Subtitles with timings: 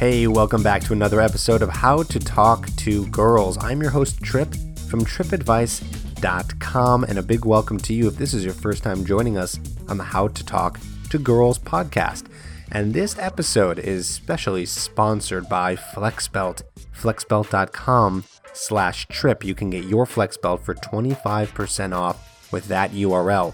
[0.00, 3.62] Hey, welcome back to another episode of How to Talk to Girls.
[3.62, 4.48] I'm your host, Trip
[4.88, 9.36] from tripadvice.com, and a big welcome to you if this is your first time joining
[9.36, 9.60] us
[9.90, 12.30] on the How to Talk to Girls podcast.
[12.72, 16.62] And this episode is specially sponsored by FlexBelt.
[16.98, 18.24] FlexBelt.com
[18.54, 19.44] slash trip.
[19.44, 23.52] You can get your FlexBelt for 25% off with that URL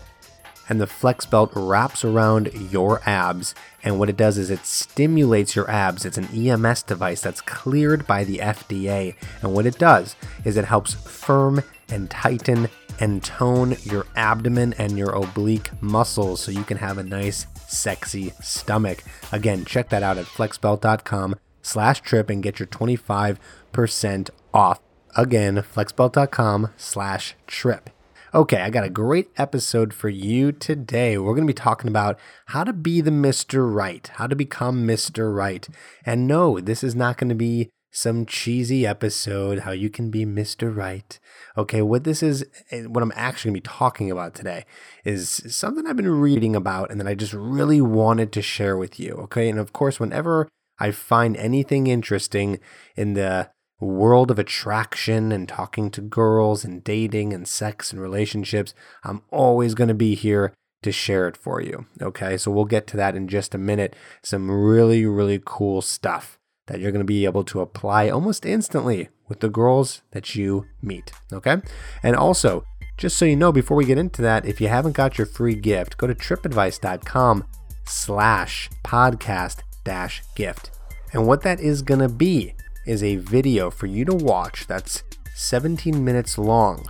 [0.68, 3.54] and the flex belt wraps around your abs.
[3.82, 6.04] And what it does is it stimulates your abs.
[6.04, 10.64] It's an ems device that's cleared by the fda and what it does is it
[10.64, 12.68] helps firm and tighten
[12.98, 18.32] and tone your abdomen and your oblique muscles so you can have a nice sexy
[18.40, 19.04] stomach.
[19.32, 24.80] Again check that out at flexbelt.com slash trip and get your 25% off.
[25.16, 27.90] Again flexbelt.com slash trip
[28.36, 31.16] Okay, I got a great episode for you today.
[31.16, 33.74] We're going to be talking about how to be the Mr.
[33.74, 35.34] Right, how to become Mr.
[35.34, 35.66] Right.
[36.04, 40.26] And no, this is not going to be some cheesy episode, how you can be
[40.26, 40.76] Mr.
[40.76, 41.18] Right.
[41.56, 44.66] Okay, what this is, eh, what I'm actually going to be talking about today
[45.02, 49.00] is something I've been reading about and that I just really wanted to share with
[49.00, 49.14] you.
[49.14, 50.46] Okay, and of course, whenever
[50.78, 52.60] I find anything interesting
[52.96, 53.48] in the
[53.80, 58.74] world of attraction and talking to girls and dating and sex and relationships,
[59.04, 61.86] I'm always going to be here to share it for you.
[62.00, 63.94] Okay, so we'll get to that in just a minute.
[64.22, 69.08] Some really, really cool stuff that you're going to be able to apply almost instantly
[69.28, 71.12] with the girls that you meet.
[71.32, 71.56] Okay,
[72.02, 72.64] and also,
[72.96, 75.54] just so you know, before we get into that, if you haven't got your free
[75.54, 77.44] gift, go to tripadvice.com
[77.84, 80.70] slash podcast dash gift.
[81.12, 82.54] And what that is going to be
[82.86, 85.02] is a video for you to watch that's
[85.34, 86.88] 17 minutes long.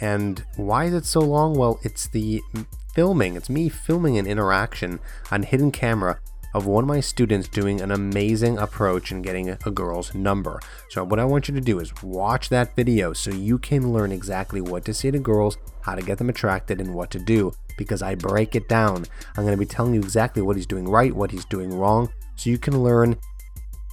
[0.00, 1.54] And why is it so long?
[1.54, 2.42] Well, it's the
[2.94, 5.00] filming, it's me filming an interaction
[5.30, 6.18] on hidden camera
[6.54, 10.60] of one of my students doing an amazing approach and getting a girl's number.
[10.90, 14.12] So, what I want you to do is watch that video so you can learn
[14.12, 17.52] exactly what to say to girls, how to get them attracted, and what to do
[17.76, 19.04] because I break it down.
[19.36, 22.08] I'm going to be telling you exactly what he's doing right, what he's doing wrong,
[22.36, 23.16] so you can learn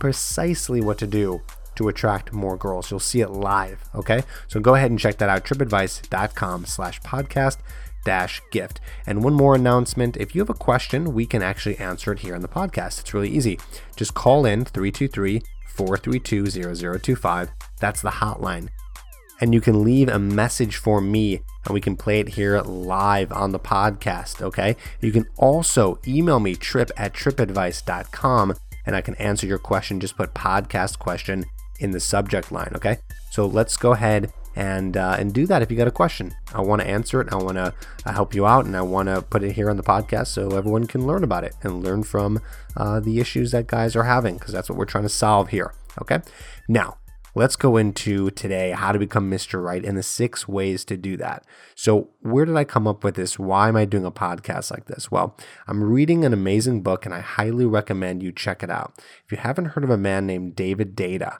[0.01, 1.41] precisely what to do
[1.75, 2.89] to attract more girls.
[2.89, 3.87] You'll see it live.
[3.95, 4.23] Okay.
[4.47, 5.45] So go ahead and check that out.
[5.45, 7.57] tripadvice.com slash podcast
[8.03, 8.81] dash gift.
[9.05, 10.17] And one more announcement.
[10.17, 12.99] If you have a question, we can actually answer it here on the podcast.
[12.99, 13.59] It's really easy.
[13.95, 17.51] Just call in 323 432 0025.
[17.79, 18.69] That's the hotline.
[19.39, 23.31] And you can leave a message for me and we can play it here live
[23.31, 24.41] on the podcast.
[24.41, 24.75] Okay.
[24.99, 29.99] You can also email me trip at tripadvice.com and I can answer your question.
[29.99, 31.45] Just put podcast question
[31.79, 32.71] in the subject line.
[32.75, 32.97] Okay.
[33.31, 36.33] So let's go ahead and uh, and do that if you got a question.
[36.53, 37.31] I want to answer it.
[37.31, 37.73] I want to
[38.05, 40.55] uh, help you out, and I want to put it here on the podcast so
[40.57, 42.41] everyone can learn about it and learn from
[42.75, 45.73] uh, the issues that guys are having because that's what we're trying to solve here.
[46.01, 46.19] Okay.
[46.67, 46.97] Now
[47.35, 49.63] let's go into today how to become Mr.
[49.63, 51.45] Right and the six ways to do that.
[51.75, 53.39] So, where did I come up with this?
[53.39, 55.11] Why am I doing a podcast like this?
[55.11, 55.37] Well,
[55.67, 58.93] I'm reading an amazing book and I highly recommend you check it out.
[59.25, 61.39] If you haven't heard of a man named David Deida,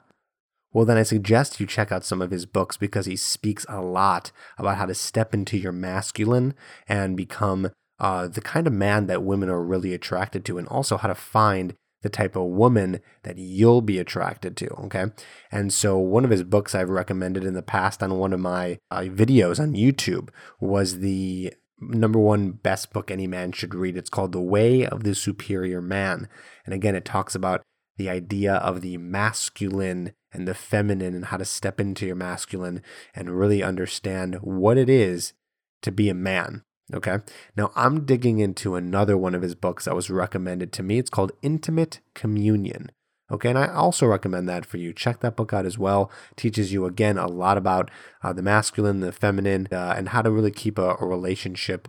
[0.72, 3.82] well, then I suggest you check out some of his books because he speaks a
[3.82, 6.54] lot about how to step into your masculine
[6.88, 7.70] and become
[8.00, 11.14] uh, the kind of man that women are really attracted to, and also how to
[11.14, 14.68] find the type of woman that you'll be attracted to.
[14.84, 15.06] Okay.
[15.50, 18.78] And so, one of his books I've recommended in the past on one of my
[18.90, 20.28] uh, videos on YouTube
[20.60, 23.96] was the number one best book any man should read.
[23.96, 26.28] It's called The Way of the Superior Man.
[26.64, 27.62] And again, it talks about
[27.96, 32.82] the idea of the masculine and the feminine and how to step into your masculine
[33.14, 35.34] and really understand what it is
[35.82, 36.62] to be a man.
[36.94, 37.18] Okay.
[37.56, 40.98] Now I'm digging into another one of his books that was recommended to me.
[40.98, 42.90] It's called Intimate Communion.
[43.30, 43.48] Okay.
[43.48, 44.92] And I also recommend that for you.
[44.92, 46.10] Check that book out as well.
[46.36, 47.90] teaches you again a lot about
[48.22, 51.88] uh, the masculine, the feminine, uh, and how to really keep a, a relationship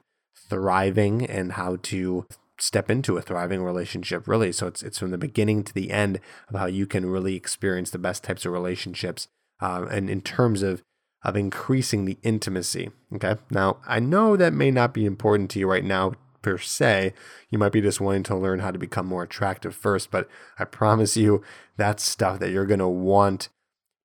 [0.50, 2.26] thriving and how to
[2.60, 6.20] step into a thriving relationship really so it's it's from the beginning to the end
[6.48, 9.28] of how you can really experience the best types of relationships
[9.60, 10.84] um, and in terms of
[11.24, 15.70] of increasing the intimacy okay now i know that may not be important to you
[15.70, 17.14] right now per se.
[17.50, 20.30] You might be just wanting to learn how to become more attractive first, but
[20.60, 21.42] I promise you
[21.78, 23.50] that's stuff that you're going to want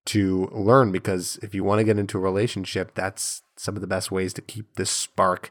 [0.07, 3.87] to learn because if you want to get into a relationship, that's some of the
[3.87, 5.51] best ways to keep this spark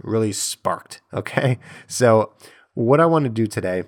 [0.00, 1.00] really sparked.
[1.12, 1.58] Okay.
[1.88, 2.32] So,
[2.74, 3.84] what I want to do today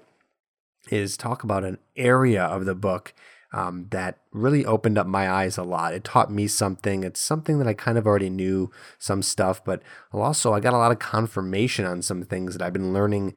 [0.91, 3.13] is talk about an area of the book
[3.53, 5.95] um, that really opened up my eyes a lot.
[5.95, 7.03] It taught me something.
[7.03, 10.79] It's something that I kind of already knew some stuff, but also I got a
[10.79, 13.35] lot of confirmation on some things that I've been learning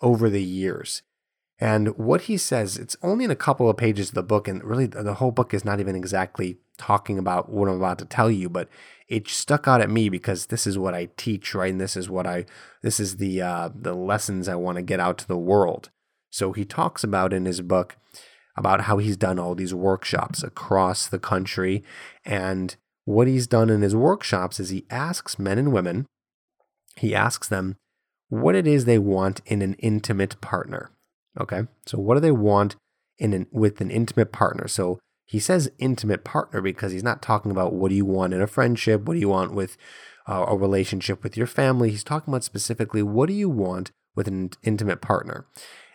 [0.00, 1.02] over the years.
[1.58, 4.62] And what he says, it's only in a couple of pages of the book, and
[4.64, 8.30] really the whole book is not even exactly talking about what I'm about to tell
[8.30, 8.68] you, but
[9.08, 11.70] it stuck out at me because this is what I teach, right?
[11.70, 12.46] And this is what I,
[12.82, 15.90] this is the uh, the lessons I want to get out to the world.
[16.30, 17.96] So he talks about in his book
[18.56, 21.82] about how he's done all these workshops across the country.
[22.24, 26.06] And what he's done in his workshops is he asks men and women,
[26.96, 27.76] he asks them
[28.28, 30.90] what it is they want in an intimate partner.
[31.38, 31.62] Okay.
[31.86, 32.76] So what do they want
[33.18, 34.68] in an, with an intimate partner?
[34.68, 38.40] So he says intimate partner because he's not talking about what do you want in
[38.40, 39.76] a friendship, what do you want with
[40.26, 41.90] uh, a relationship with your family.
[41.90, 45.46] He's talking about specifically what do you want with an intimate partner.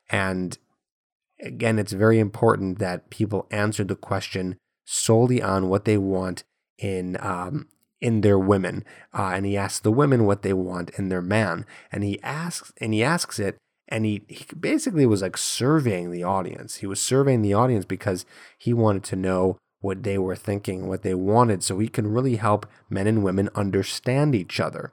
[0.10, 0.58] And
[1.42, 6.44] again, it's very important that people answer the question solely on what they want
[6.78, 7.68] in um,
[8.02, 8.86] in their women.
[9.14, 12.72] Uh, and he asks the women what they want in their man, and he asks
[12.80, 13.58] and he asks it,
[13.88, 16.78] and he, he basically was like surveying the audience.
[16.78, 18.26] He was surveying the audience because
[18.58, 22.36] he wanted to know what they were thinking, what they wanted, so he can really
[22.36, 24.92] help men and women understand each other.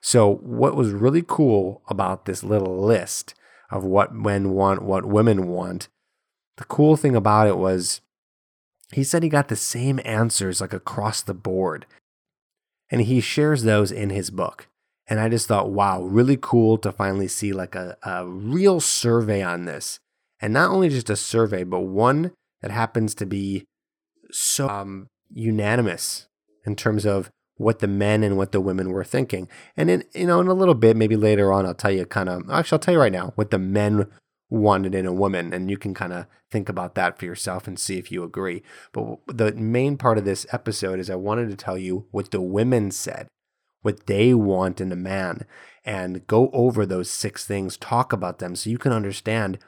[0.00, 3.34] So, what was really cool about this little list
[3.70, 5.88] of what men want, what women want.
[6.56, 8.00] The cool thing about it was
[8.92, 11.86] he said he got the same answers like across the board.
[12.90, 14.68] And he shares those in his book.
[15.08, 19.42] And I just thought, wow, really cool to finally see like a, a real survey
[19.42, 19.98] on this.
[20.40, 23.64] And not only just a survey, but one that happens to be
[24.30, 26.28] so um, unanimous
[26.64, 29.48] in terms of what the men and what the women were thinking.
[29.76, 32.28] And in you know, in a little bit, maybe later on, I'll tell you kind
[32.28, 34.06] of actually I'll tell you right now what the men
[34.48, 37.78] wanted in a woman, and you can kind of think about that for yourself and
[37.78, 38.62] see if you agree.
[38.92, 42.40] But the main part of this episode is I wanted to tell you what the
[42.40, 43.26] women said,
[43.82, 45.46] what they want in a man,
[45.84, 49.58] and go over those six things, talk about them so you can understand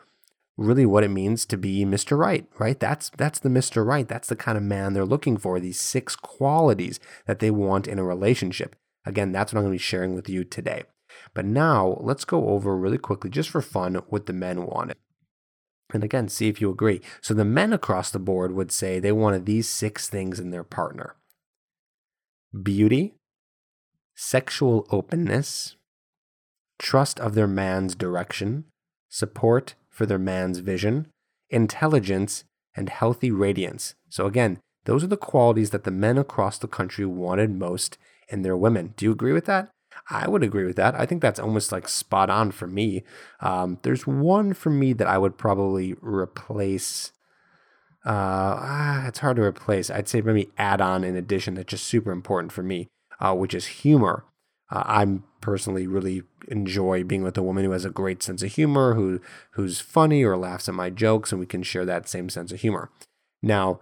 [0.59, 2.19] really what it means to be Mr.
[2.19, 2.79] Right, right?
[2.79, 3.87] That's that's the Mr.
[3.87, 4.07] Right.
[4.07, 7.99] That's the kind of man they're looking for, these six qualities that they want in
[7.99, 8.77] a relationship.
[9.07, 10.83] Again, that's what I'm going to be sharing with you today.
[11.33, 14.97] But now, let's go over really quickly just for fun what the men wanted.
[15.95, 17.01] And again, see if you agree.
[17.23, 20.65] So the men across the board would say they wanted these six things in their
[20.65, 21.17] partner.
[22.63, 23.15] Beauty,
[24.15, 25.77] sexual openness,
[26.79, 28.65] trust of their man's direction,
[29.09, 31.09] support for their man's vision,
[31.51, 32.45] intelligence,
[32.77, 33.97] and healthy radiance.
[34.09, 37.99] So, again, those are the qualities that the men across the country wanted most
[38.29, 38.95] in their women.
[38.97, 39.71] Do you agree with that?
[40.09, 40.95] I would agree with that.
[40.95, 43.03] I think that's almost like spot on for me.
[43.41, 47.11] Um, there's one for me that I would probably replace.
[48.05, 49.91] Uh, it's hard to replace.
[49.91, 52.87] I'd say maybe add on in addition that's just super important for me,
[53.19, 54.25] uh, which is humor.
[54.71, 58.53] Uh, I'm personally really enjoy being with a woman who has a great sense of
[58.53, 59.21] humor, who
[59.53, 62.61] who's funny or laughs at my jokes, and we can share that same sense of
[62.61, 62.91] humor.
[63.43, 63.81] Now,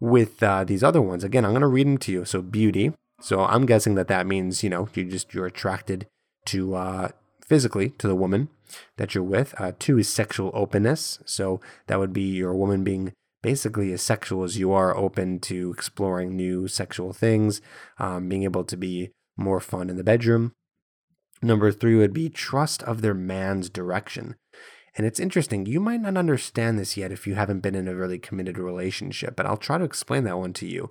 [0.00, 2.24] with uh, these other ones, again, I'm going to read them to you.
[2.24, 2.92] So, beauty.
[3.20, 6.06] So I'm guessing that that means you know you just you're attracted
[6.46, 7.08] to uh,
[7.44, 8.48] physically to the woman
[8.96, 9.54] that you're with.
[9.60, 11.18] Uh, two is sexual openness.
[11.24, 15.72] So that would be your woman being basically as sexual as you are, open to
[15.72, 17.60] exploring new sexual things,
[17.98, 20.52] um, being able to be more fun in the bedroom.
[21.40, 24.36] Number three would be trust of their man's direction.
[24.96, 27.94] And it's interesting, you might not understand this yet if you haven't been in a
[27.94, 30.90] really committed relationship, but I'll try to explain that one to you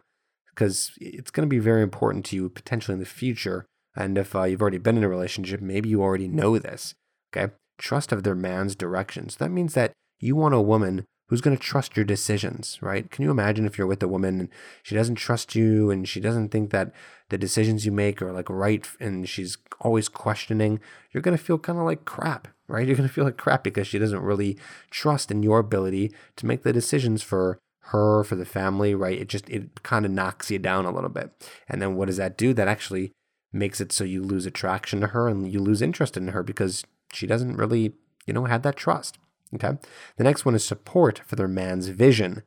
[0.49, 3.65] because it's going to be very important to you potentially in the future.
[3.95, 6.95] And if uh, you've already been in a relationship, maybe you already know this.
[7.35, 7.53] Okay.
[7.77, 9.29] Trust of their man's direction.
[9.29, 13.11] So that means that you want a woman who's going to trust your decisions, right?
[13.11, 14.49] Can you imagine if you're with a woman and
[14.81, 16.91] she doesn't trust you and she doesn't think that
[17.29, 20.79] the decisions you make are like right and she's always questioning,
[21.11, 22.87] you're going to feel kind of like crap, right?
[22.87, 24.57] You're going to feel like crap because she doesn't really
[24.89, 29.19] trust in your ability to make the decisions for her, for the family, right?
[29.19, 31.31] It just, it kind of knocks you down a little bit.
[31.67, 32.53] And then what does that do?
[32.53, 33.11] That actually
[33.51, 36.83] makes it so you lose attraction to her and you lose interest in her because
[37.11, 37.93] she doesn't really,
[38.25, 39.17] you know, have that trust.
[39.55, 39.77] Okay.
[40.17, 42.43] The next one is support for their man's vision.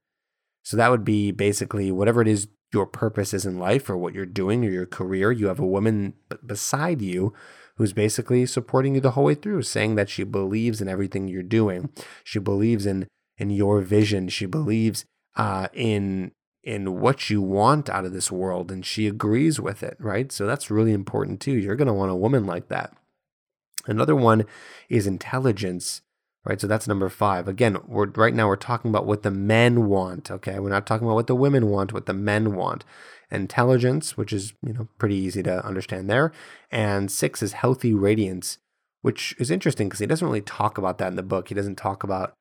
[0.62, 4.14] So that would be basically whatever it is your purpose is in life or what
[4.14, 5.32] you're doing or your career.
[5.32, 6.14] You have a woman
[6.44, 7.32] beside you
[7.76, 11.42] who's basically supporting you the whole way through, saying that she believes in everything you're
[11.42, 11.88] doing.
[12.22, 14.28] She believes in in your vision.
[14.28, 15.04] She believes
[15.36, 19.96] uh, in in what you want out of this world, and she agrees with it.
[19.98, 20.30] Right.
[20.30, 21.52] So that's really important too.
[21.52, 22.94] You're going to want a woman like that.
[23.86, 24.44] Another one
[24.88, 26.02] is intelligence.
[26.44, 26.58] Right.
[26.58, 27.48] So that's number five.
[27.48, 30.30] Again, we're right now we're talking about what the men want.
[30.30, 30.58] Okay.
[30.58, 32.84] We're not talking about what the women want, what the men want
[33.30, 36.32] intelligence, which is you know pretty easy to understand there,
[36.70, 38.58] and six is healthy radiance,
[39.02, 41.48] which is interesting because he doesn't really talk about that in the book.
[41.48, 42.32] He doesn't talk about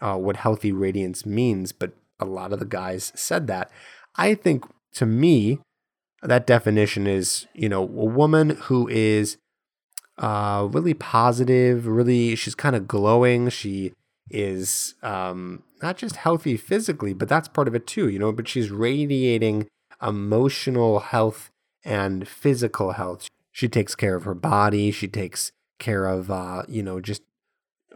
[0.00, 3.70] uh, what healthy radiance means, but a lot of the guys said that.
[4.16, 5.60] I think to me,
[6.22, 9.38] that definition is you know a woman who is
[10.18, 13.48] uh, really positive, really she's kind of glowing.
[13.48, 13.92] She
[14.30, 18.32] is um, not just healthy physically, but that's part of it too, you know.
[18.32, 19.66] But she's radiating
[20.02, 21.50] emotional health
[21.84, 23.28] and physical health.
[23.52, 24.90] She takes care of her body.
[24.90, 27.22] She takes care of, uh, you know, just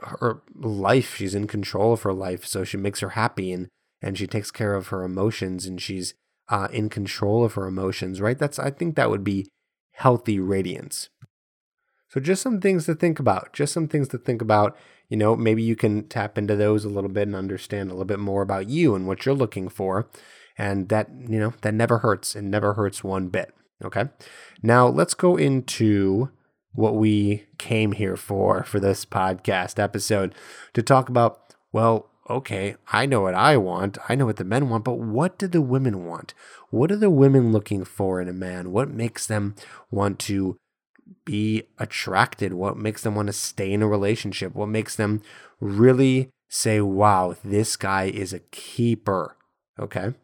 [0.03, 1.17] her life.
[1.17, 2.45] She's in control of her life.
[2.45, 3.69] So she makes her happy and,
[4.01, 6.15] and she takes care of her emotions and she's
[6.49, 8.39] uh, in control of her emotions, right?
[8.39, 9.49] That's, I think that would be
[9.93, 11.09] healthy radiance.
[12.09, 13.53] So just some things to think about.
[13.53, 14.77] Just some things to think about.
[15.09, 18.05] You know, maybe you can tap into those a little bit and understand a little
[18.05, 20.09] bit more about you and what you're looking for
[20.59, 24.07] and that you know that never hurts it never hurts one bit okay
[24.63, 26.31] now let's go into
[26.73, 30.35] what we came here for for this podcast episode
[30.75, 34.69] to talk about well okay i know what i want i know what the men
[34.69, 36.35] want but what do the women want
[36.71, 39.55] what are the women looking for in a man what makes them
[39.91, 40.59] want to
[41.25, 45.23] be attracted what makes them want to stay in a relationship what makes them
[45.61, 49.37] really say wow this guy is a keeper
[49.79, 50.15] okay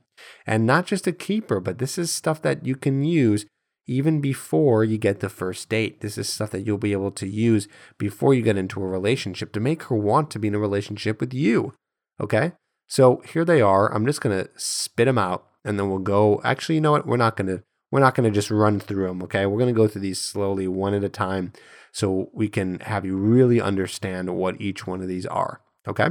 [0.47, 3.47] and not just a keeper, but this is stuff that you can use
[3.87, 6.01] even before you get the first date.
[6.01, 9.53] This is stuff that you'll be able to use before you get into a relationship
[9.53, 11.75] to make her want to be in a relationship with you.
[12.21, 12.53] Okay?
[12.87, 13.93] So here they are.
[13.93, 16.41] I'm just going to spit them out and then we'll go.
[16.45, 17.07] Actually, you know what?
[17.07, 17.63] We're not going to
[17.95, 19.47] we're not going to just run through them, okay?
[19.47, 21.53] We're going to go through these slowly one at a time
[21.93, 26.09] so we can have you really understand what each one of these are, okay?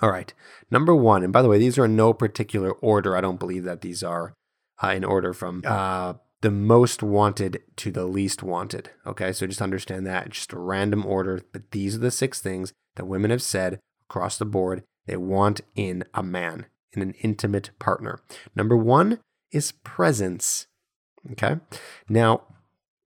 [0.00, 0.34] All right.
[0.72, 3.16] Number one, and by the way, these are in no particular order.
[3.16, 4.34] I don't believe that these are
[4.82, 8.90] uh, in order from uh, the most wanted to the least wanted.
[9.06, 9.32] Okay.
[9.32, 10.30] So just understand that.
[10.30, 11.42] Just a random order.
[11.52, 13.78] But these are the six things that women have said
[14.10, 18.18] across the board they want in a man, in an intimate partner.
[18.56, 19.20] Number one
[19.52, 20.66] is presence.
[21.30, 21.56] Okay.
[22.08, 22.42] Now,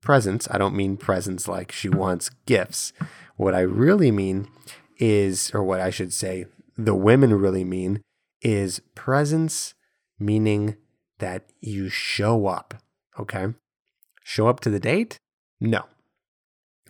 [0.00, 2.92] presence, I don't mean presents like she wants gifts.
[3.36, 4.48] What I really mean
[4.98, 6.46] is, or what I should say,
[6.76, 8.00] the women really mean
[8.40, 9.74] is presence,
[10.18, 10.76] meaning
[11.18, 12.74] that you show up.
[13.18, 13.54] Okay.
[14.22, 15.18] Show up to the date?
[15.60, 15.84] No.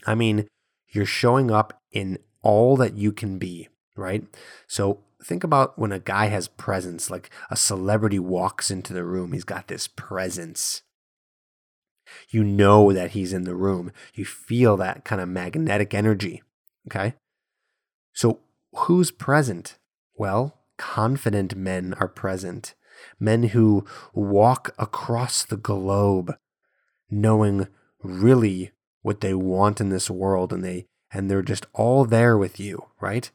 [0.07, 0.47] I mean,
[0.89, 4.25] you're showing up in all that you can be, right?
[4.67, 9.33] So think about when a guy has presence, like a celebrity walks into the room,
[9.33, 10.83] he's got this presence.
[12.29, 13.93] You know that he's in the room.
[14.15, 16.43] You feel that kind of magnetic energy.
[16.89, 17.15] Okay.
[18.13, 18.41] So
[18.75, 19.79] who's present?
[20.15, 22.75] Well, confident men are present.
[23.21, 23.85] Men who
[24.15, 26.37] walk across the globe
[27.11, 27.69] knowing
[28.03, 28.73] really
[29.03, 32.87] what they want in this world and they and they're just all there with you,
[33.01, 33.31] right?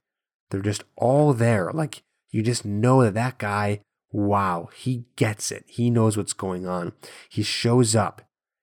[0.50, 1.72] They're just all there.
[1.72, 5.64] Like you just know that that guy, wow, he gets it.
[5.68, 6.94] He knows what's going on.
[7.30, 8.22] He shows up.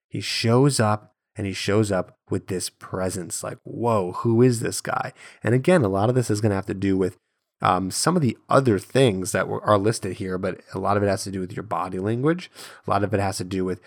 [0.08, 4.80] He shows up and he shows up with this presence like, whoa, who is this
[4.80, 5.12] guy?
[5.42, 7.16] And again, a lot of this is going to have to do with
[7.60, 11.02] um, some of the other things that were, are listed here, but a lot of
[11.02, 12.50] it has to do with your body language.
[12.86, 13.80] A lot of it has to do with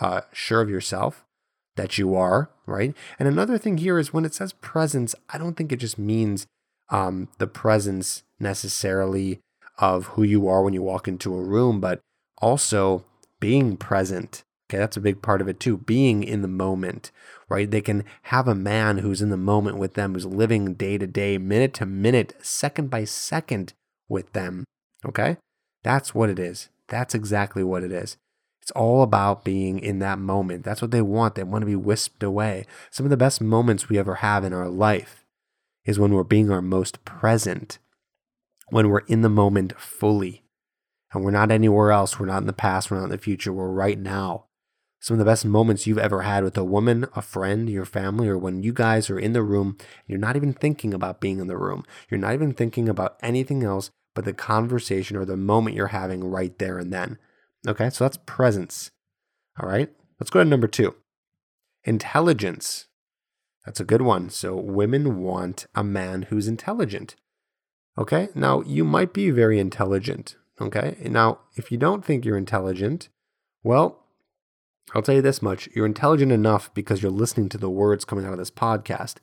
[0.00, 1.24] uh, sure of yourself
[1.76, 2.94] that you are, right?
[3.18, 6.46] And another thing here is when it says presence, I don't think it just means
[6.88, 9.40] um, the presence necessarily
[9.78, 12.00] of who you are when you walk into a room, but
[12.38, 13.04] also
[13.40, 15.76] being present Okay, that's a big part of it too.
[15.76, 17.12] Being in the moment,
[17.48, 17.70] right?
[17.70, 21.06] They can have a man who's in the moment with them, who's living day to
[21.06, 23.74] day, minute to minute, second by second
[24.08, 24.64] with them.
[25.04, 25.36] Okay,
[25.84, 26.68] that's what it is.
[26.88, 28.16] That's exactly what it is.
[28.60, 30.64] It's all about being in that moment.
[30.64, 31.36] That's what they want.
[31.36, 32.66] They want to be whisked away.
[32.90, 35.24] Some of the best moments we ever have in our life
[35.84, 37.78] is when we're being our most present,
[38.70, 40.42] when we're in the moment fully.
[41.12, 42.18] And we're not anywhere else.
[42.18, 42.90] We're not in the past.
[42.90, 43.52] We're not in the future.
[43.52, 44.45] We're right now
[45.06, 48.26] some of the best moments you've ever had with a woman, a friend, your family,
[48.26, 51.46] or when you guys are in the room, you're not even thinking about being in
[51.46, 51.84] the room.
[52.10, 56.24] You're not even thinking about anything else but the conversation or the moment you're having
[56.24, 57.18] right there and then.
[57.68, 58.90] Okay, so that's presence.
[59.62, 60.96] All right, let's go to number two
[61.84, 62.86] intelligence.
[63.64, 64.28] That's a good one.
[64.28, 67.14] So women want a man who's intelligent.
[67.96, 68.30] Okay.
[68.34, 70.34] Now, you might be very intelligent.
[70.60, 70.96] Okay.
[71.04, 73.08] Now, if you don't think you're intelligent,
[73.62, 74.05] well,
[74.94, 78.24] I'll tell you this much you're intelligent enough because you're listening to the words coming
[78.24, 79.16] out of this podcast.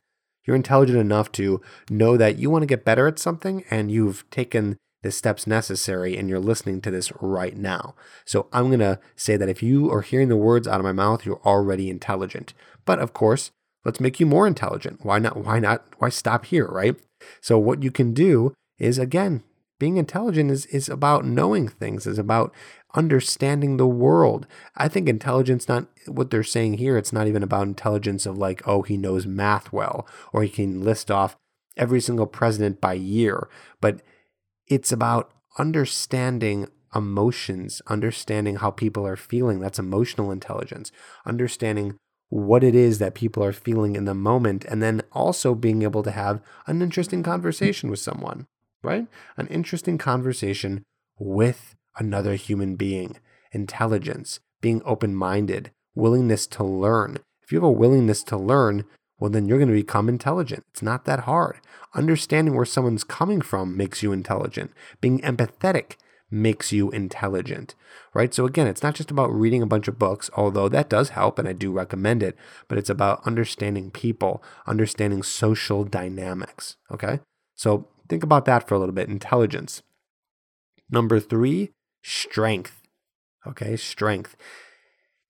[0.46, 4.29] You're intelligent enough to know that you want to get better at something and you've
[4.29, 7.96] taken the steps necessary and you're listening to this right now.
[8.25, 10.91] So I'm going to say that if you are hearing the words out of my
[10.91, 12.53] mouth, you're already intelligent.
[12.86, 13.51] But of course,
[13.86, 15.00] let's make you more intelligent.
[15.03, 15.38] Why not?
[15.38, 15.86] Why not?
[15.98, 16.96] Why stop here, right?
[17.41, 19.43] So what you can do is again,
[19.80, 22.53] being intelligent is, is about knowing things, is about
[22.96, 24.48] understanding the world.
[24.75, 28.65] I think intelligence, not what they're saying here, it's not even about intelligence of like,
[28.68, 31.36] oh, he knows math well, or he can list off
[31.75, 33.50] every single president by year,
[33.82, 34.01] but
[34.68, 39.60] it's about understanding emotions, understanding how people are feeling.
[39.60, 40.92] That's emotional intelligence,
[41.25, 41.98] understanding
[42.30, 46.03] what it is that people are feeling in the moment, and then also being able
[46.03, 48.48] to have an interesting conversation with someone,
[48.84, 49.08] right?
[49.38, 50.84] An interesting conversation
[51.18, 53.18] with another human being,
[53.52, 57.18] intelligence, being open minded, willingness to learn.
[57.44, 58.86] If you have a willingness to learn,
[59.20, 60.63] well, then you're going to become intelligent.
[60.72, 61.60] It's not that hard.
[61.94, 64.72] Understanding where someone's coming from makes you intelligent.
[65.02, 65.96] Being empathetic
[66.34, 67.75] makes you intelligent,
[68.13, 68.34] right?
[68.34, 71.38] So, again, it's not just about reading a bunch of books, although that does help
[71.38, 72.36] and I do recommend it,
[72.68, 77.20] but it's about understanding people, understanding social dynamics, okay?
[77.56, 79.82] So, think about that for a little bit intelligence.
[80.90, 81.72] Number three
[82.04, 82.82] strength.
[83.46, 84.36] Okay, strength.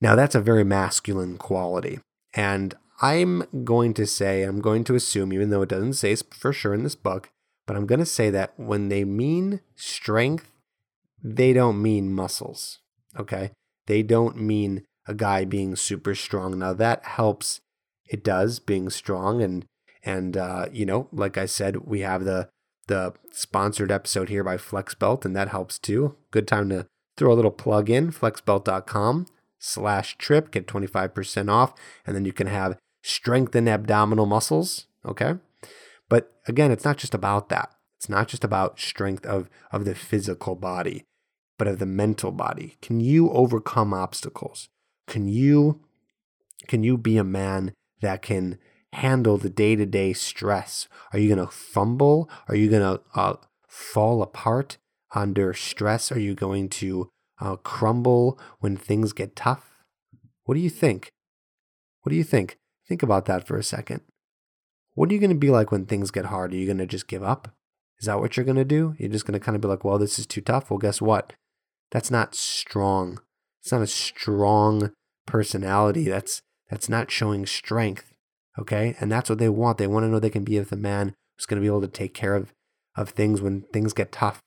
[0.02, 2.00] Now, that's a very masculine quality.
[2.34, 6.52] And I'm going to say, I'm going to assume, even though it doesn't say for
[6.52, 7.30] sure in this book,
[7.66, 10.52] but I'm going to say that when they mean strength,
[11.24, 12.80] they don't mean muscles.
[13.18, 13.52] Okay.
[13.88, 16.60] They don't mean a guy being super strong.
[16.60, 17.62] Now, that helps.
[18.06, 19.42] It does being strong.
[19.42, 19.66] And,
[20.04, 22.50] and, uh, you know, like I said, we have the
[22.88, 26.16] the sponsored episode here by FlexBelt, and that helps too.
[26.32, 26.88] Good time to
[27.18, 29.28] throw a little plug in, flexbelt.com
[29.60, 31.74] slash trip, get 25% off,
[32.06, 35.36] and then you can have strengthened abdominal muscles, okay?
[36.10, 37.72] But again, it's not just about that.
[37.98, 41.06] It's not just about strength of, of the physical body,
[41.58, 42.76] but of the mental body.
[42.82, 44.68] Can you overcome obstacles?
[45.08, 45.82] Can you
[46.68, 48.58] can you be a man that can
[48.94, 50.88] handle the day to day stress?
[51.12, 52.30] Are you going to fumble?
[52.48, 53.36] Are you going to uh,
[53.68, 54.78] fall apart
[55.14, 56.12] under stress?
[56.12, 59.72] Are you going to uh, crumble when things get tough?
[60.46, 61.12] What do you think?
[62.02, 62.58] What do you think?
[62.88, 64.02] Think about that for a second.
[64.94, 66.54] What are you going to be like when things get hard?
[66.54, 67.50] Are you going to just give up?
[68.00, 68.96] Is that what you're going to do?
[69.00, 70.70] You're just going to kind of be like, well, this is too tough.
[70.70, 71.34] Well, guess what?
[71.92, 73.20] That's not strong.
[73.62, 74.92] It's not a strong
[75.26, 76.06] personality.
[76.06, 78.13] That's that's not showing strength.
[78.58, 78.96] Okay.
[79.00, 79.78] And that's what they want.
[79.78, 81.82] They want to know they can be with a man who's going to be able
[81.82, 82.54] to take care of,
[82.96, 84.40] of things when things get tough.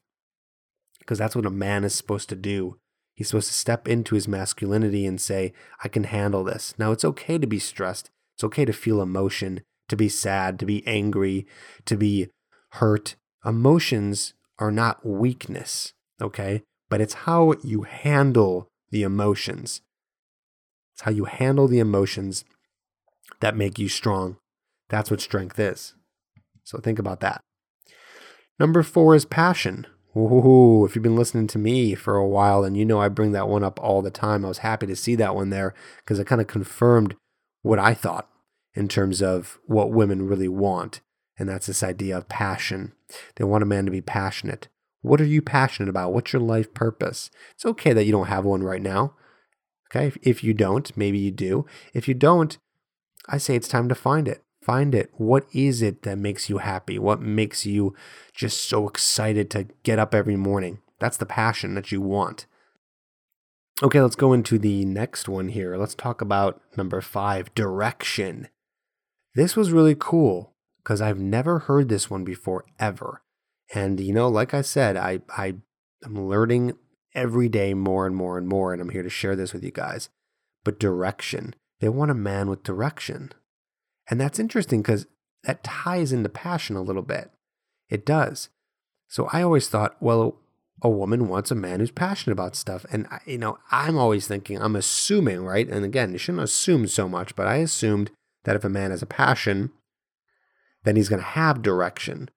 [1.00, 2.76] Because that's what a man is supposed to do.
[3.14, 6.74] He's supposed to step into his masculinity and say, I can handle this.
[6.78, 8.10] Now, it's okay to be stressed.
[8.34, 11.46] It's okay to feel emotion, to be sad, to be angry,
[11.86, 12.28] to be
[12.72, 13.16] hurt.
[13.44, 16.62] Emotions are not weakness, okay?
[16.90, 19.80] But it's how you handle the emotions.
[20.94, 22.44] It's how you handle the emotions
[23.40, 24.36] that make you strong.
[24.88, 25.94] That's what strength is.
[26.64, 27.40] So think about that.
[28.58, 29.86] Number four is passion.
[30.16, 33.32] Ooh, if you've been listening to me for a while, and you know I bring
[33.32, 34.44] that one up all the time.
[34.44, 37.14] I was happy to see that one there because it kind of confirmed
[37.62, 38.28] what I thought
[38.74, 41.00] in terms of what women really want.
[41.38, 42.92] And that's this idea of passion.
[43.36, 44.68] They want a man to be passionate.
[45.02, 46.14] What are you passionate about?
[46.14, 47.30] What's your life purpose?
[47.54, 49.14] It's okay that you don't have one right now.
[49.90, 50.18] Okay.
[50.22, 51.66] If you don't, maybe you do.
[51.92, 52.56] If you don't,
[53.28, 54.42] I say it's time to find it.
[54.62, 55.10] Find it.
[55.14, 56.98] What is it that makes you happy?
[56.98, 57.94] What makes you
[58.34, 60.78] just so excited to get up every morning?
[60.98, 62.46] That's the passion that you want.
[63.82, 65.76] Okay, let's go into the next one here.
[65.76, 68.48] Let's talk about number five direction.
[69.34, 73.22] This was really cool because I've never heard this one before ever.
[73.74, 75.56] And, you know, like I said, I, I
[76.04, 76.72] am learning
[77.14, 79.72] every day more and more and more, and I'm here to share this with you
[79.72, 80.08] guys.
[80.64, 81.54] But direction.
[81.80, 83.32] They want a man with direction.
[84.08, 85.06] And that's interesting because
[85.44, 87.30] that ties into passion a little bit.
[87.88, 88.48] It does.
[89.08, 90.38] So I always thought, well,
[90.82, 92.84] a woman wants a man who's passionate about stuff.
[92.90, 95.68] And, you know, I'm always thinking, I'm assuming, right?
[95.68, 98.10] And again, you shouldn't assume so much, but I assumed
[98.44, 99.70] that if a man has a passion,
[100.84, 102.28] then he's going to have direction.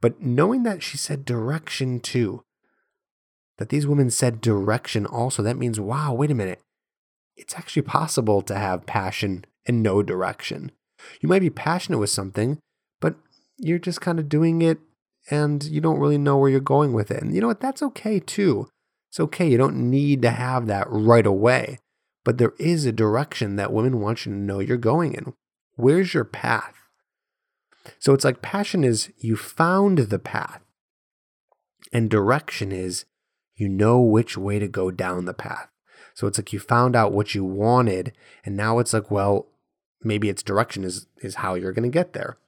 [0.00, 2.44] But knowing that she said direction too,
[3.58, 6.60] that these women said direction also, that means, wow, wait a minute
[7.36, 10.72] it's actually possible to have passion and no direction.
[11.20, 12.58] You might be passionate with something,
[13.00, 13.16] but
[13.58, 14.78] you're just kind of doing it
[15.30, 17.22] and you don't really know where you're going with it.
[17.22, 17.60] And you know what?
[17.60, 18.68] That's okay too.
[19.10, 19.48] It's okay.
[19.48, 21.78] You don't need to have that right away,
[22.24, 25.34] but there is a direction that women want you to know you're going in.
[25.74, 26.74] Where's your path?
[27.98, 30.60] So it's like passion is you found the path,
[31.92, 33.04] and direction is
[33.54, 35.68] you know which way to go down the path.
[36.14, 38.12] So it's like you found out what you wanted,
[38.44, 39.46] and now it's like, well,
[40.02, 42.38] maybe its direction is is how you're going to get there,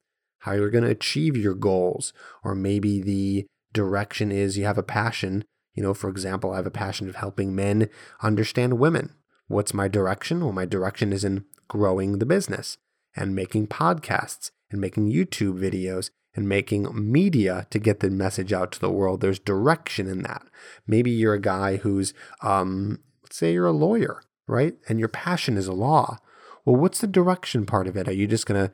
[0.40, 4.83] how you're going to achieve your goals, or maybe the direction is you have a
[4.83, 5.44] passion.
[5.74, 7.88] You know, for example, I have a passion of helping men
[8.22, 9.14] understand women.
[9.48, 10.40] What's my direction?
[10.40, 12.77] Well, my direction is in growing the business
[13.16, 18.72] and making podcasts and making YouTube videos and making media to get the message out
[18.72, 19.20] to the world.
[19.20, 20.42] There's direction in that.
[20.87, 23.00] Maybe you're a guy who's, um,
[23.34, 24.74] say you're a lawyer, right?
[24.88, 26.18] And your passion is a law.
[26.64, 28.08] Well, what's the direction part of it?
[28.08, 28.72] Are you just going to,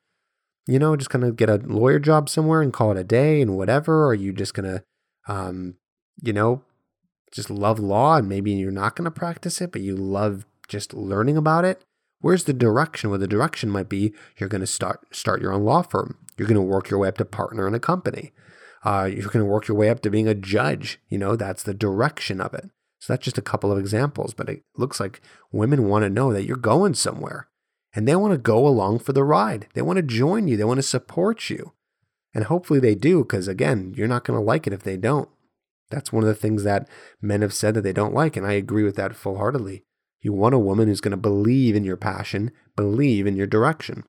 [0.66, 3.40] you know, just going to get a lawyer job somewhere and call it a day
[3.40, 4.04] and whatever?
[4.04, 4.84] Or are you just going to,
[5.26, 5.76] um,
[6.22, 6.62] you know,
[7.32, 10.92] just love law and maybe you're not going to practice it, but you love just
[10.92, 11.82] learning about it?
[12.20, 13.08] Where's the direction?
[13.08, 16.18] Well, the direction might be you're going to start start your own law firm.
[16.36, 18.32] You're going to work your way up to partner in a company.
[18.84, 21.00] Uh, you're going to work your way up to being a judge.
[21.08, 22.68] You know, that's the direction of it.
[23.00, 26.32] So that's just a couple of examples, but it looks like women want to know
[26.32, 27.48] that you're going somewhere
[27.94, 29.66] and they want to go along for the ride.
[29.74, 31.72] They want to join you, they want to support you.
[32.32, 35.28] And hopefully they do, because again, you're not going to like it if they don't.
[35.90, 36.88] That's one of the things that
[37.20, 38.36] men have said that they don't like.
[38.36, 39.82] And I agree with that full heartedly.
[40.20, 44.04] You want a woman who's going to believe in your passion, believe in your direction.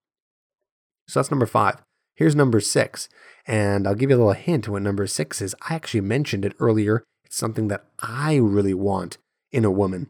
[1.07, 1.81] So that's number five.
[2.13, 3.09] Here's number six.
[3.47, 5.55] And I'll give you a little hint what number six is.
[5.67, 7.03] I actually mentioned it earlier.
[7.33, 9.17] Something that I really want
[9.51, 10.09] in a woman,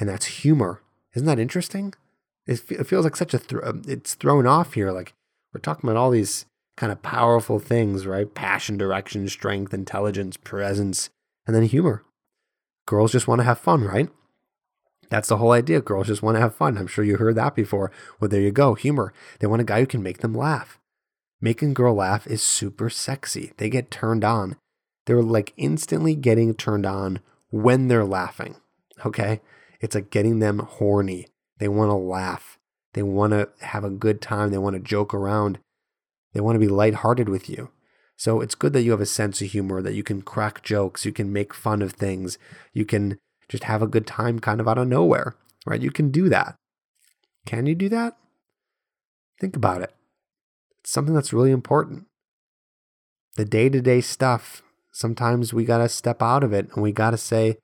[0.00, 0.82] and that's humor.
[1.14, 1.92] Isn't that interesting?
[2.46, 4.90] It, feels like such a, th- um, it's thrown off here.
[4.90, 5.12] Like
[5.52, 6.46] we're talking about all these
[6.78, 8.32] kind of powerful things, right?
[8.34, 11.10] Passion, direction, strength, intelligence, presence,
[11.46, 12.04] and then humor.
[12.86, 14.08] Girls just want to have fun, right?
[15.10, 15.82] That's the whole idea.
[15.82, 16.78] Girls just want to have fun.
[16.78, 17.90] I'm sure you heard that before.
[18.18, 18.74] Well, there you go.
[18.74, 19.12] Humor.
[19.40, 20.78] They want a guy who can make them laugh.
[21.40, 23.52] Making a girl laugh is super sexy.
[23.58, 24.56] They get turned on.
[25.08, 28.56] They're like instantly getting turned on when they're laughing.
[29.06, 29.40] Okay?
[29.80, 31.28] It's like getting them horny.
[31.56, 32.58] They want to laugh.
[32.92, 34.50] They want to have a good time.
[34.50, 35.60] They want to joke around.
[36.34, 37.70] They want to be lighthearted with you.
[38.18, 41.06] So it's good that you have a sense of humor, that you can crack jokes,
[41.06, 42.36] you can make fun of things,
[42.74, 43.16] you can
[43.48, 45.80] just have a good time kind of out of nowhere, right?
[45.80, 46.56] You can do that.
[47.46, 48.18] Can you do that?
[49.40, 49.94] Think about it.
[50.80, 52.04] It's something that's really important.
[53.36, 54.62] The day to day stuff,
[54.98, 57.56] sometimes we got to step out of it and we got to say,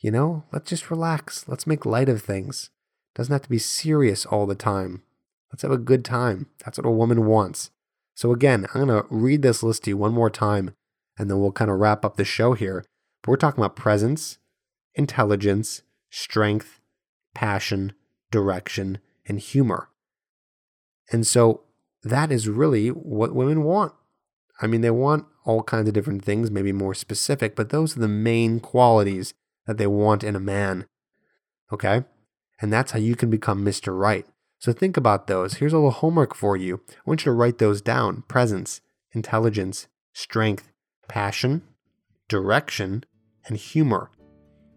[0.00, 1.48] you know, let's just relax.
[1.48, 2.68] Let's make light of things.
[3.14, 5.02] It doesn't have to be serious all the time.
[5.50, 6.46] Let's have a good time.
[6.62, 7.70] That's what a woman wants.
[8.14, 10.74] So, again, I'm going to read this list to you one more time
[11.16, 12.84] and then we'll kind of wrap up the show here.
[13.22, 14.36] But we're talking about presence,
[14.94, 16.80] intelligence, strength,
[17.34, 17.94] passion,
[18.30, 19.88] direction, and humor.
[21.10, 21.62] And so
[22.02, 23.94] that is really what women want.
[24.60, 28.00] I mean, they want all kinds of different things, maybe more specific, but those are
[28.00, 29.34] the main qualities
[29.66, 30.86] that they want in a man.
[31.72, 32.04] Okay?
[32.60, 33.98] And that's how you can become Mr.
[33.98, 34.26] Right.
[34.58, 35.54] So think about those.
[35.54, 36.80] Here's a little homework for you.
[36.90, 38.80] I want you to write those down presence,
[39.12, 40.70] intelligence, strength,
[41.08, 41.62] passion,
[42.28, 43.04] direction,
[43.46, 44.10] and humor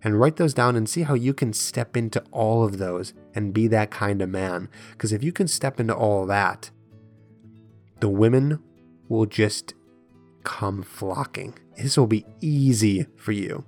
[0.03, 3.53] and write those down and see how you can step into all of those and
[3.53, 4.69] be that kind of man.
[4.91, 6.71] Because if you can step into all that,
[7.99, 8.59] the women
[9.09, 9.73] will just
[10.43, 11.57] come flocking.
[11.77, 13.63] This will be easy for you.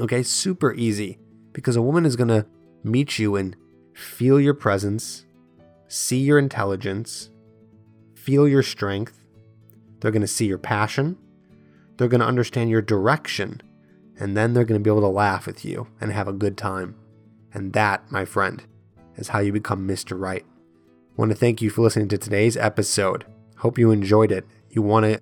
[0.00, 1.18] Okay, super easy.
[1.52, 2.46] Because a woman is going to
[2.84, 3.56] meet you and
[3.94, 5.24] feel your presence,
[5.88, 7.30] see your intelligence,
[8.14, 9.18] feel your strength.
[10.00, 11.16] They're going to see your passion.
[11.96, 13.62] They're going to understand your direction
[14.18, 16.56] and then they're going to be able to laugh with you and have a good
[16.56, 16.96] time.
[17.52, 18.62] And that, my friend,
[19.16, 20.18] is how you become Mr.
[20.18, 20.44] Right.
[20.44, 23.24] I want to thank you for listening to today's episode.
[23.58, 24.46] Hope you enjoyed it.
[24.70, 25.20] You want a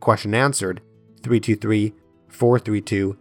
[0.00, 0.80] question answered?
[1.22, 1.94] 323
[2.28, 3.16] 432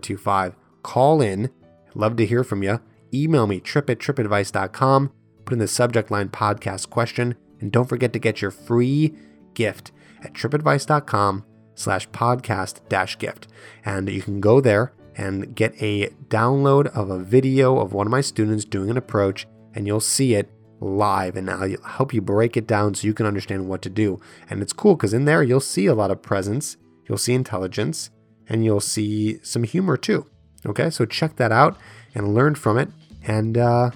[0.00, 0.56] 0025.
[0.82, 1.50] Call in.
[1.94, 2.80] Love to hear from you.
[3.12, 5.12] Email me trip at tripadvice.com.
[5.44, 7.34] Put in the subject line podcast question.
[7.60, 9.14] And don't forget to get your free
[9.54, 13.48] gift at tripadvice.com slash podcast dash gift.
[13.84, 18.10] And you can go there and get a download of a video of one of
[18.10, 20.48] my students doing an approach, and you'll see it
[20.80, 21.36] live.
[21.36, 24.20] And I'll help you break it down so you can understand what to do.
[24.48, 26.76] And it's cool because in there you'll see a lot of presence,
[27.08, 28.10] you'll see intelligence,
[28.48, 30.26] and you'll see some humor too.
[30.66, 31.76] Okay, so check that out
[32.14, 32.88] and learn from it.
[33.26, 33.90] And uh,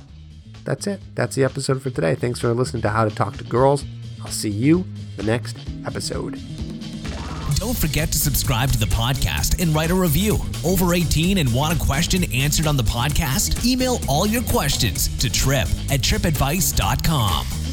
[0.65, 1.01] that's it.
[1.15, 2.15] That's the episode for today.
[2.15, 3.85] Thanks for listening to How to Talk to Girls.
[4.21, 4.85] I'll see you
[5.17, 6.41] the next episode.
[7.63, 10.37] Don't forget to subscribe to the podcast and write a review.
[10.65, 13.65] Over 18 and want a question answered on the podcast?
[13.65, 17.72] Email all your questions to trip at tripadvice.com.